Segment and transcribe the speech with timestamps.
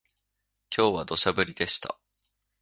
[0.75, 1.95] 今日は土砂降りでした